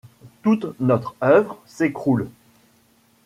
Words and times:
Toute 0.41 0.79
notre 0.79 1.13
oeuvre 1.21 1.61
s'écroule 1.67 2.27